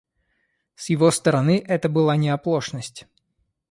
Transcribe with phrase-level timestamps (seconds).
[0.73, 3.05] С его стороны это была не оплошность.